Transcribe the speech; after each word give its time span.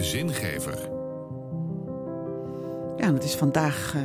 De 0.00 0.06
zingever. 0.06 0.78
Ja, 2.96 3.06
en 3.06 3.14
het 3.14 3.24
is 3.24 3.34
vandaag 3.34 3.94
uh, 3.96 4.02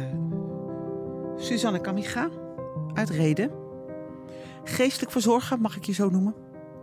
Suzanne 1.37 1.81
Kamiga 1.81 2.29
uit 2.93 3.09
Reden. 3.09 3.51
Geestelijk 4.63 5.11
verzorger, 5.11 5.59
mag 5.61 5.75
ik 5.75 5.83
je 5.83 5.93
zo 5.93 6.09
noemen? 6.09 6.35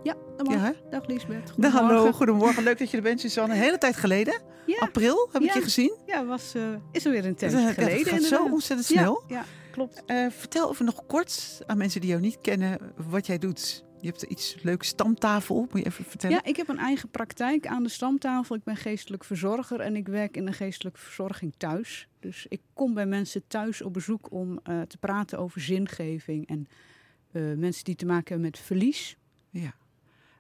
Ja, 0.03 0.15
dat 0.37 0.47
mag. 0.47 0.57
Ja, 0.57 0.75
Dag 0.91 1.07
Liesbeth. 1.07 1.53
Dag, 1.57 1.73
hallo, 1.73 2.13
goedemorgen. 2.13 2.63
Leuk 2.63 2.79
dat 2.79 2.91
je 2.91 2.97
er 2.97 3.03
bent, 3.03 3.21
Suzanne. 3.21 3.55
Een 3.55 3.61
hele 3.61 3.79
tijd 3.79 3.97
geleden. 3.97 4.41
Ja. 4.67 4.79
April, 4.79 5.29
heb 5.33 5.43
ik 5.43 5.53
je 5.53 5.63
gezien. 5.63 5.97
Ja, 6.07 6.25
was, 6.27 6.55
eh, 6.55 6.63
is 6.93 7.07
alweer 7.07 7.25
een 7.27 7.35
tijdje 7.35 7.57
Het 7.59 7.67
gaat- 7.67 7.75
geleden. 7.75 7.99
Het 7.99 8.09
gaat 8.09 8.39
zo 8.39 8.45
ontzettend 8.45 8.89
snel. 8.89 9.23
Ja, 9.27 9.37
ja 9.37 9.45
klopt. 9.71 10.03
Eh, 10.07 10.27
vertel 10.31 10.71
even 10.71 10.85
nog 10.85 11.07
kort 11.07 11.63
aan 11.67 11.77
mensen 11.79 12.01
die 12.01 12.11
jou 12.11 12.23
niet 12.23 12.39
kennen 12.41 12.79
wat 13.09 13.27
jij 13.27 13.39
doet. 13.39 13.85
Je 14.03 14.09
hebt 14.09 14.23
iets 14.23 14.57
leuks 14.63 14.89
stamtafel, 14.89 15.57
moet 15.71 15.81
je 15.81 15.87
even 15.87 16.05
vertellen? 16.05 16.37
Ja, 16.37 16.45
ik 16.45 16.57
heb 16.57 16.69
een 16.69 16.79
eigen 16.79 17.09
praktijk 17.09 17.67
aan 17.67 17.83
de 17.83 17.89
stamtafel. 17.89 18.57
Ik 18.57 18.65
ben 18.65 18.77
geestelijk 18.77 19.25
verzorger 19.25 19.81
en 19.81 19.97
ik 19.97 20.09
werk 20.09 20.37
in 20.37 20.45
de 20.47 20.53
geestelijke 20.53 20.99
verzorging 21.01 21.55
thuis. 21.57 22.09
Dus 22.21 22.47
ik 22.49 22.61
kom 22.75 22.95
bij 22.95 23.07
mensen 23.07 23.43
thuis 23.47 23.83
op 23.83 23.93
bezoek 23.93 24.31
om 24.33 24.59
eh, 24.63 24.81
te 24.81 24.99
praten 24.99 25.39
over 25.39 25.61
zingeving 25.61 26.47
en 26.49 26.67
eh, 27.33 27.43
mensen 27.57 27.85
die 27.85 27.95
te 27.95 28.07
maken 28.07 28.29
hebben 28.33 28.51
met 28.51 28.59
verlies. 28.59 29.17
Ja. 29.51 29.61
En, 29.63 29.71
En 29.71 29.75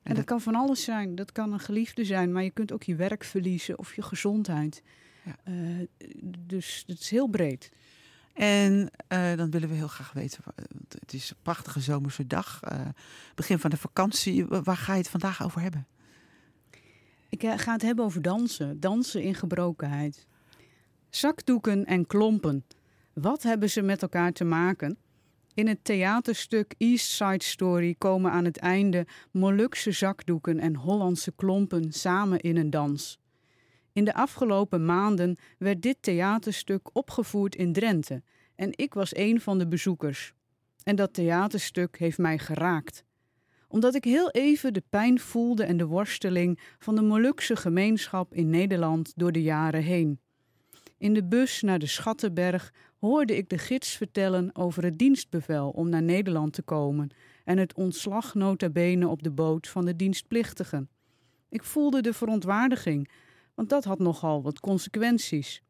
dat, 0.02 0.16
dat- 0.16 0.24
kan 0.24 0.40
van 0.40 0.54
alles 0.54 0.84
zijn. 0.84 1.14
Dat 1.14 1.32
kan 1.32 1.52
een 1.52 1.60
geliefde 1.60 2.04
zijn, 2.04 2.32
maar 2.32 2.42
je 2.42 2.50
kunt 2.50 2.72
ook 2.72 2.82
je 2.82 2.94
werk 2.96 3.24
verliezen 3.24 3.78
of 3.78 3.94
je 3.94 4.02
gezondheid. 4.02 4.82
Ja. 5.24 5.36
Eh, 5.44 5.54
dus 6.38 6.84
het 6.86 7.00
is 7.00 7.10
heel 7.10 7.28
breed. 7.28 7.70
En 8.32 8.90
eh, 9.08 9.36
dan 9.36 9.50
willen 9.50 9.68
we 9.68 9.74
heel 9.74 9.88
graag 9.88 10.12
weten, 10.12 10.42
het 10.98 11.12
is 11.12 11.30
een 11.30 11.36
prachtige 11.42 11.80
zomerse 11.80 12.26
dag, 12.26 12.60
eh, 12.62 12.80
begin 13.34 13.58
van 13.58 13.70
de 13.70 13.76
vakantie. 13.76 14.46
Wa- 14.46 14.62
Waar 14.62 14.76
ga 14.76 14.92
je 14.92 14.98
het 14.98 15.08
vandaag 15.08 15.44
over 15.44 15.60
hebben? 15.60 15.86
Ik 17.28 17.42
eh, 17.42 17.58
ga 17.58 17.72
het 17.72 17.82
hebben 17.82 18.04
over 18.04 18.22
dansen. 18.22 18.80
Dansen 18.80 19.22
in 19.22 19.34
gebrokenheid. 19.34 20.26
Zakdoeken 21.10 21.84
en 21.84 22.06
klompen. 22.06 22.64
Wat 23.12 23.42
hebben 23.42 23.70
ze 23.70 23.82
met 23.82 24.02
elkaar 24.02 24.32
te 24.32 24.44
maken? 24.44 24.96
In 25.54 25.66
het 25.68 25.84
theaterstuk 25.84 26.74
East 26.78 27.10
Side 27.10 27.44
Story 27.44 27.94
komen 27.98 28.30
aan 28.30 28.44
het 28.44 28.58
einde 28.58 29.06
Molukse 29.30 29.92
zakdoeken 29.92 30.58
en 30.58 30.76
Hollandse 30.76 31.32
klompen 31.36 31.92
samen 31.92 32.40
in 32.40 32.56
een 32.56 32.70
dans. 32.70 33.18
In 33.92 34.04
de 34.04 34.14
afgelopen 34.14 34.84
maanden 34.84 35.36
werd 35.58 35.82
dit 35.82 35.96
theaterstuk 36.00 36.88
opgevoerd 36.92 37.54
in 37.54 37.72
Drenthe 37.72 38.22
en 38.54 38.70
ik 38.76 38.94
was 38.94 39.16
een 39.16 39.40
van 39.40 39.58
de 39.58 39.68
bezoekers. 39.68 40.32
En 40.82 40.96
dat 40.96 41.14
theaterstuk 41.14 41.98
heeft 41.98 42.18
mij 42.18 42.38
geraakt 42.38 43.04
omdat 43.72 43.94
ik 43.94 44.04
heel 44.04 44.30
even 44.30 44.72
de 44.72 44.82
pijn 44.90 45.20
voelde 45.20 45.64
en 45.64 45.76
de 45.76 45.86
worsteling 45.86 46.58
van 46.78 46.94
de 46.94 47.02
Molukse 47.02 47.56
gemeenschap 47.56 48.34
in 48.34 48.50
Nederland 48.50 49.12
door 49.16 49.32
de 49.32 49.42
jaren 49.42 49.82
heen. 49.82 50.20
In 50.98 51.14
de 51.14 51.24
bus 51.24 51.62
naar 51.62 51.78
de 51.78 51.86
Schattenberg 51.86 52.72
hoorde 52.98 53.36
ik 53.36 53.48
de 53.48 53.58
gids 53.58 53.96
vertellen 53.96 54.56
over 54.56 54.84
het 54.84 54.98
dienstbevel 54.98 55.70
om 55.70 55.88
naar 55.88 56.02
Nederland 56.02 56.52
te 56.52 56.62
komen 56.62 57.10
en 57.44 57.58
het 57.58 57.74
ontslag 57.74 58.34
nota 58.34 58.70
bene 58.70 59.08
op 59.08 59.22
de 59.22 59.30
boot 59.30 59.68
van 59.68 59.84
de 59.84 59.96
dienstplichtigen. 59.96 60.88
Ik 61.48 61.62
voelde 61.62 62.00
de 62.00 62.12
verontwaardiging, 62.12 63.10
want 63.54 63.68
dat 63.68 63.84
had 63.84 63.98
nogal 63.98 64.42
wat 64.42 64.60
consequenties. 64.60 65.62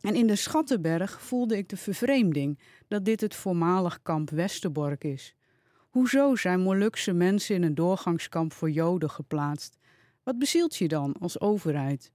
En 0.00 0.14
in 0.14 0.26
de 0.26 0.36
Schattenberg 0.36 1.22
voelde 1.22 1.56
ik 1.56 1.68
de 1.68 1.76
vervreemding 1.76 2.58
dat 2.88 3.04
dit 3.04 3.20
het 3.20 3.34
voormalig 3.34 4.02
kamp 4.02 4.30
Westerbork 4.30 5.04
is. 5.04 5.34
Hoezo 5.90 6.36
zijn 6.36 6.60
Molukse 6.60 7.12
mensen 7.12 7.54
in 7.54 7.62
een 7.62 7.74
doorgangskamp 7.74 8.52
voor 8.52 8.70
Joden 8.70 9.10
geplaatst? 9.10 9.78
Wat 10.22 10.38
bezielt 10.38 10.76
je 10.76 10.88
dan 10.88 11.16
als 11.18 11.40
overheid? 11.40 12.12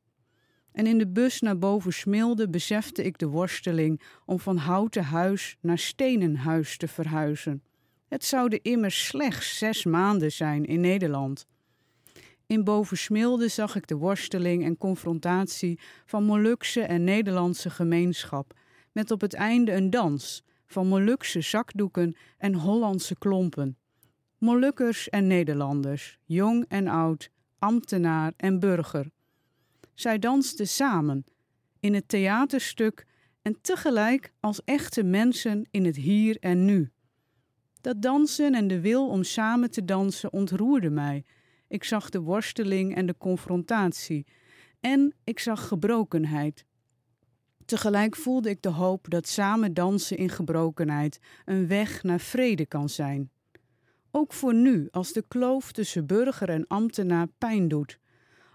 En 0.71 0.87
in 0.87 0.97
de 0.97 1.07
bus 1.07 1.41
naar 1.41 1.57
boven 1.57 1.93
Smilde 1.93 2.49
besefte 2.49 3.03
ik 3.03 3.17
de 3.17 3.27
worsteling 3.27 4.01
om 4.25 4.39
van 4.39 4.57
houten 4.57 5.03
huis 5.03 5.57
naar 5.61 5.77
stenen 5.77 6.35
huis 6.35 6.77
te 6.77 6.87
verhuizen. 6.87 7.63
Het 8.07 8.25
zouden 8.25 8.61
immers 8.61 9.05
slechts 9.05 9.57
zes 9.57 9.85
maanden 9.85 10.31
zijn 10.31 10.65
in 10.65 10.79
Nederland. 10.79 11.47
In 12.47 12.63
Bovensmilde 12.63 13.47
zag 13.47 13.75
ik 13.75 13.87
de 13.87 13.95
worsteling 13.95 14.63
en 14.63 14.77
confrontatie 14.77 15.79
van 16.05 16.23
Molukse 16.23 16.81
en 16.81 17.03
Nederlandse 17.03 17.69
gemeenschap, 17.69 18.53
met 18.91 19.11
op 19.11 19.21
het 19.21 19.33
einde 19.33 19.71
een 19.71 19.89
dans 19.89 20.43
van 20.67 20.87
Molukse 20.87 21.41
zakdoeken 21.41 22.15
en 22.37 22.53
Hollandse 22.53 23.15
klompen. 23.17 23.77
Molukkers 24.37 25.09
en 25.09 25.27
Nederlanders, 25.27 26.17
jong 26.25 26.65
en 26.67 26.87
oud, 26.87 27.29
ambtenaar 27.59 28.33
en 28.37 28.59
burger. 28.59 29.11
Zij 29.93 30.19
dansten 30.19 30.67
samen 30.67 31.25
in 31.79 31.93
het 31.93 32.09
theaterstuk 32.09 33.05
en 33.41 33.61
tegelijk 33.61 34.33
als 34.39 34.63
echte 34.63 35.03
mensen 35.03 35.67
in 35.71 35.85
het 35.85 35.95
hier 35.95 36.37
en 36.39 36.65
nu. 36.65 36.91
Dat 37.81 38.01
dansen 38.01 38.53
en 38.53 38.67
de 38.67 38.79
wil 38.79 39.07
om 39.07 39.23
samen 39.23 39.71
te 39.71 39.85
dansen 39.85 40.33
ontroerde 40.33 40.89
mij. 40.89 41.25
Ik 41.67 41.83
zag 41.83 42.09
de 42.09 42.19
worsteling 42.19 42.95
en 42.95 43.05
de 43.05 43.17
confrontatie 43.17 44.25
en 44.79 45.13
ik 45.23 45.39
zag 45.39 45.67
gebrokenheid. 45.67 46.65
Tegelijk 47.65 48.15
voelde 48.15 48.49
ik 48.49 48.61
de 48.61 48.69
hoop 48.69 49.09
dat 49.09 49.27
samen 49.27 49.73
dansen 49.73 50.17
in 50.17 50.29
gebrokenheid 50.29 51.19
een 51.45 51.67
weg 51.67 52.03
naar 52.03 52.19
vrede 52.19 52.65
kan 52.65 52.89
zijn. 52.89 53.29
Ook 54.11 54.33
voor 54.33 54.53
nu, 54.53 54.87
als 54.91 55.13
de 55.13 55.23
kloof 55.27 55.71
tussen 55.71 56.05
burger 56.05 56.49
en 56.49 56.67
ambtenaar 56.67 57.27
pijn 57.37 57.67
doet. 57.67 57.99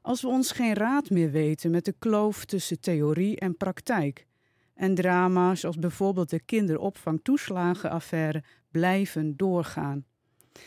Als 0.03 0.22
we 0.22 0.28
ons 0.28 0.53
geen 0.53 0.75
raad 0.75 1.10
meer 1.10 1.31
weten 1.31 1.71
met 1.71 1.84
de 1.84 1.94
kloof 1.98 2.44
tussen 2.44 2.81
theorie 2.81 3.38
en 3.38 3.56
praktijk. 3.56 4.27
En 4.75 4.94
drama's 4.94 5.65
als 5.65 5.78
bijvoorbeeld 5.78 6.31
de 6.31 6.41
kinderopvangtoeslagenaffaire 6.41 8.42
blijven 8.71 9.37
doorgaan. 9.37 10.04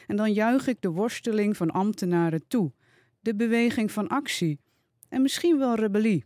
En 0.07 0.15
dan 0.15 0.33
juich 0.33 0.67
ik 0.67 0.81
de 0.81 0.89
worsteling 0.89 1.57
van 1.57 1.71
ambtenaren 1.71 2.47
toe, 2.47 2.71
de 3.19 3.35
beweging 3.35 3.91
van 3.91 4.07
actie 4.07 4.59
en 5.09 5.21
misschien 5.21 5.57
wel 5.57 5.75
rebellie 5.75 6.25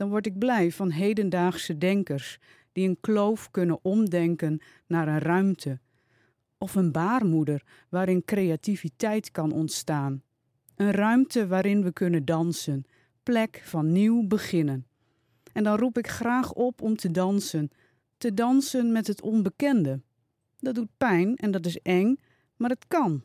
dan 0.00 0.08
word 0.08 0.26
ik 0.26 0.38
blij 0.38 0.72
van 0.72 0.90
hedendaagse 0.90 1.78
denkers 1.78 2.38
die 2.72 2.88
een 2.88 3.00
kloof 3.00 3.50
kunnen 3.50 3.78
omdenken 3.82 4.60
naar 4.86 5.08
een 5.08 5.18
ruimte. 5.18 5.80
Of 6.58 6.74
een 6.74 6.92
baarmoeder 6.92 7.62
waarin 7.88 8.24
creativiteit 8.24 9.30
kan 9.30 9.52
ontstaan. 9.52 10.22
Een 10.76 10.90
ruimte 10.90 11.46
waarin 11.46 11.82
we 11.82 11.92
kunnen 11.92 12.24
dansen, 12.24 12.84
plek 13.22 13.62
van 13.64 13.92
nieuw 13.92 14.26
beginnen. 14.26 14.86
En 15.52 15.64
dan 15.64 15.78
roep 15.78 15.98
ik 15.98 16.08
graag 16.08 16.52
op 16.52 16.82
om 16.82 16.96
te 16.96 17.10
dansen, 17.10 17.70
te 18.18 18.34
dansen 18.34 18.92
met 18.92 19.06
het 19.06 19.22
onbekende. 19.22 20.00
Dat 20.58 20.74
doet 20.74 20.96
pijn 20.96 21.36
en 21.36 21.50
dat 21.50 21.66
is 21.66 21.78
eng, 21.78 22.18
maar 22.60 22.70
het 22.70 22.86
kan. 22.88 23.22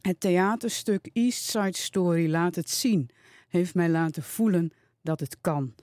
Het 0.00 0.20
theaterstuk 0.20 1.10
East 1.12 1.42
Side 1.42 1.76
Story 1.76 2.30
laat 2.30 2.54
het 2.54 2.70
zien, 2.70 3.10
heeft 3.48 3.74
mij 3.74 3.88
laten 3.88 4.22
voelen 4.22 4.70
dat 5.02 5.20
het 5.20 5.36
kan. 5.40 5.74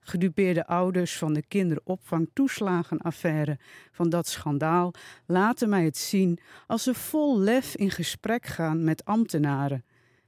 Gedupeerde 0.00 0.66
ouders 0.66 1.18
van 1.18 1.32
de 1.32 1.42
kinderopvangtoeslagenaffaire 1.48 3.58
van 3.92 4.08
dat 4.08 4.28
schandaal 4.28 4.92
laten 5.26 5.68
mij 5.68 5.84
het 5.84 5.96
zien 5.96 6.38
als 6.66 6.82
ze 6.82 6.94
vol 6.94 7.38
lef 7.38 7.76
in 7.76 7.90
gesprek 7.90 8.46
gaan 8.46 8.84
met 8.84 9.04
ambtenaren. 9.04 9.84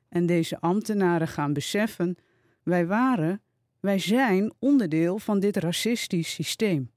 En 0.09 0.27
deze 0.27 0.61
ambtenaren 0.61 1.28
gaan 1.28 1.53
beseffen: 1.53 2.16
wij 2.62 2.87
waren, 2.87 3.43
wij 3.81 3.99
zijn 3.99 4.53
onderdeel 4.59 5.19
van 5.19 5.41
dit 5.41 5.56
racistisch 5.56 6.34
systeem. 6.34 6.91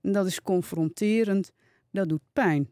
En 0.00 0.12
dat 0.12 0.26
is 0.26 0.42
confronterend, 0.42 1.50
dat 1.90 2.08
doet 2.08 2.22
pijn. 2.32 2.70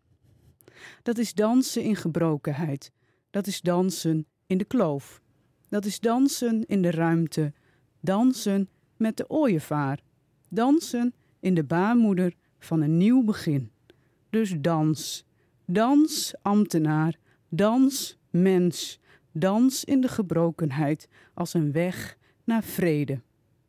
Dat 1.03 1.19
is 1.19 1.35
dansen 1.35 1.83
in 1.83 1.97
gebrokenheid. 1.97 2.93
Dat 3.31 3.47
is 3.47 3.61
dansen 3.61 4.27
in 4.47 4.59
de 4.59 4.65
kloof. 4.65 5.21
Dat 5.69 5.85
is 5.85 6.01
dansen 6.01 6.65
in 6.67 6.83
de 6.83 6.91
ruimte. 6.91 7.53
Dansen 8.01 8.69
met 8.97 9.17
de 9.17 9.29
ooievaar. 9.29 10.01
Dansen 10.49 11.15
in 11.41 11.55
de 11.55 11.65
baarmoeder 11.65 12.35
van 12.59 12.81
een 12.81 12.97
nieuw 12.97 13.25
begin. 13.25 13.71
Dus 14.31 14.55
dans. 14.59 15.25
Dans, 15.65 16.35
ambtenaar. 16.43 17.19
Dans, 17.49 18.19
mens. 18.31 19.01
Dans 19.33 19.85
in 19.85 20.01
de 20.01 20.09
gebrokenheid 20.09 21.09
als 21.35 21.55
een 21.55 21.73
weg 21.73 22.17
naar 22.45 22.65
vrede. 22.65 23.21